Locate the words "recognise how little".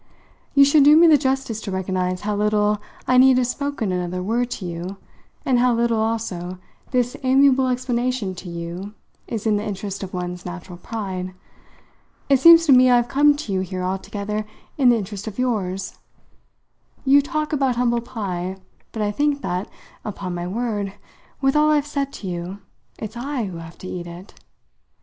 1.69-2.79